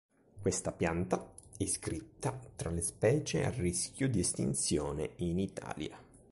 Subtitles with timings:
[0.41, 5.95] Questa pianta è iscritta tra le specie a rischio di estinzione in Italia.